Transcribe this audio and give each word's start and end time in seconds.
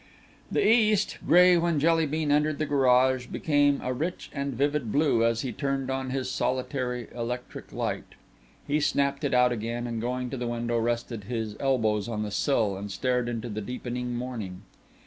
The 0.51 0.67
East, 0.67 1.19
gray 1.27 1.57
when 1.57 1.79
Jelly 1.79 2.07
bean 2.07 2.31
entered 2.31 2.57
the 2.57 2.65
garage, 2.65 3.27
became 3.27 3.79
a 3.83 3.93
rich 3.93 4.31
and 4.33 4.55
vivid 4.55 4.91
blue 4.91 5.23
as 5.23 5.41
he 5.41 5.51
turned 5.53 5.91
on 5.91 6.09
his 6.09 6.27
solitary 6.31 7.07
electric 7.13 7.71
light. 7.71 8.15
He 8.65 8.79
snapped 8.79 9.23
it 9.23 9.35
out 9.35 9.51
again, 9.51 9.85
and 9.85 10.01
going 10.01 10.31
to 10.31 10.37
the 10.37 10.47
window 10.47 10.79
rested 10.79 11.25
his 11.25 11.55
elbows 11.59 12.07
on 12.09 12.23
the 12.23 12.31
sill 12.31 12.75
and 12.75 12.91
stared 12.91 13.29
into 13.29 13.47
the 13.47 13.61
deepening 13.61 14.15
morning. 14.15 14.63